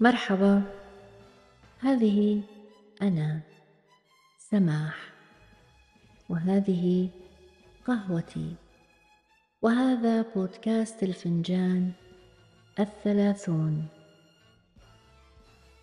[0.00, 0.62] مرحبا.
[1.80, 2.40] هذه
[3.02, 3.40] أنا
[4.38, 5.12] سماح.
[6.28, 7.08] وهذه
[7.86, 8.54] قهوتي.
[9.62, 11.92] وهذا بودكاست الفنجان
[12.80, 13.88] الثلاثون.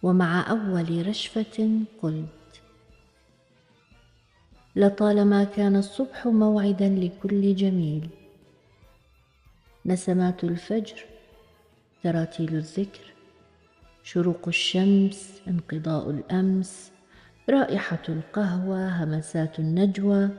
[0.04, 2.62] ومع أول رشفة قلت
[4.76, 8.10] لطالما كان الصبح موعدا لكل جميل.
[9.86, 11.06] نسمات الفجر
[12.04, 13.15] تراتيل الذكر
[14.06, 16.92] شروق الشمس انقضاء الأمس
[17.50, 20.30] رائحة القهوة همسات النجوى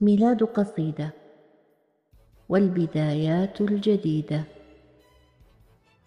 [0.00, 1.10] ميلاد قصيدة
[2.48, 4.44] والبدايات الجديدة.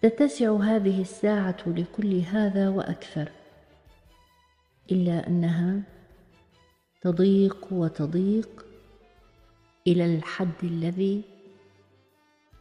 [0.02, 3.32] تتسع هذه الساعة لكل هذا وأكثر.
[4.92, 5.82] إلا أنها
[7.00, 8.66] تضيق وتضيق
[9.86, 11.22] إلى الحد الذي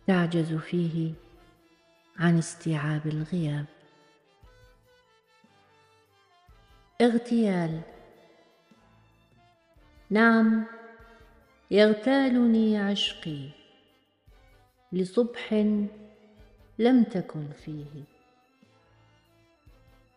[0.07, 1.13] تعجز فيه
[2.19, 3.65] عن استيعاب الغياب.
[7.01, 7.81] اغتيال.
[10.09, 10.65] نعم
[11.71, 13.49] يغتالني عشقي
[14.91, 15.53] لصبح
[16.79, 18.03] لم تكن فيه.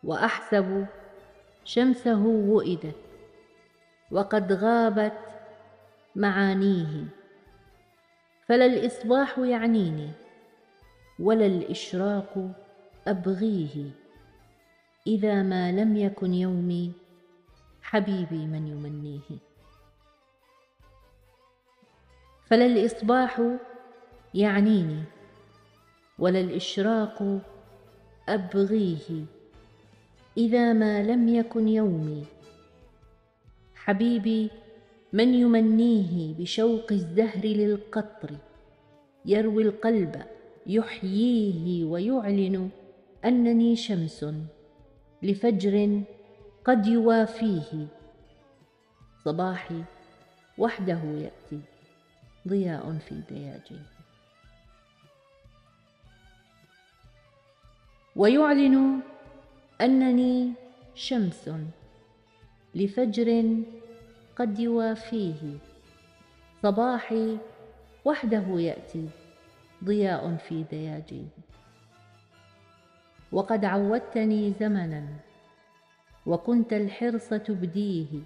[0.03, 0.85] وأحسب
[1.65, 2.95] شمسه وئدت
[4.11, 5.19] وقد غابت
[6.15, 7.05] معانيه.
[8.47, 10.11] فلا الإصباح يعنيني
[11.19, 12.51] ولا الإشراق
[13.07, 13.91] أبغيه.
[15.07, 16.91] إذا ما لم يكن يومي
[17.81, 19.39] حبيبي من يمنيه.
[22.45, 23.41] فلا الإصباح
[24.33, 25.03] يعنيني
[26.19, 27.41] ولا الإشراق
[28.29, 29.25] أبغيه.
[30.37, 32.25] إذا ما لم يكن يومي
[33.75, 34.49] حبيبي
[35.13, 38.31] من يمنيه بشوق الزهر للقطر
[39.25, 40.23] يروي القلب
[40.67, 42.69] يحييه ويعلن
[43.25, 44.25] أنني شمس
[45.23, 46.01] لفجر
[46.65, 47.87] قد يوافيه.
[49.25, 49.83] صباحي
[50.57, 51.59] وحده يأتي
[52.47, 53.85] ضياء في دياجيه
[58.15, 58.99] ويعلن
[59.81, 60.53] أنني
[60.95, 61.49] شمس
[62.75, 63.55] لفجر
[64.35, 65.57] قد يوافيه.
[66.63, 67.37] صباحي
[68.05, 69.09] وحده يأتي
[69.83, 71.27] ضياء في دياجيه
[73.31, 75.07] وقد عودتني زمنا
[76.25, 78.21] وكنت الحرص تبديه.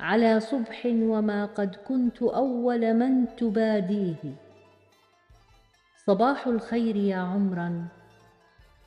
[0.00, 4.34] على صبح وما قد كنت أول من تباديه.
[6.06, 7.88] صباح الخير يا عمرا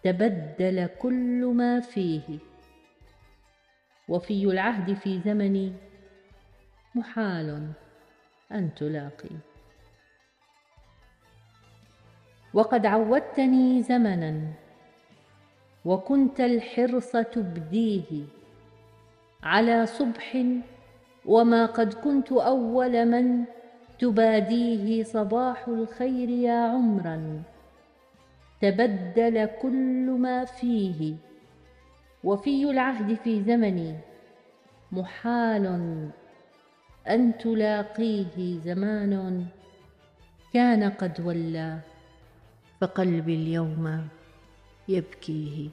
[0.03, 2.39] تبدل كل ما فيه.
[4.09, 5.73] وفي العهد في زمني
[6.95, 7.71] محال
[8.51, 9.35] أن تلاقي.
[12.53, 14.41] وقد عودتني زمنا
[15.85, 18.23] وكنت الحرص تبديه
[19.43, 20.43] على صبح
[21.25, 23.43] وما قد كنت أول من
[23.99, 27.43] تباديه صباح الخير يا عمرا.
[28.61, 31.15] تبدل كل ما فيه
[32.23, 33.95] وفي العهد في زمني
[34.91, 35.65] محال
[37.09, 39.45] أن تلاقيه زمان
[40.53, 41.79] كان قد ولى.
[42.81, 44.07] فقلبي اليوم
[44.87, 45.69] يبكيه.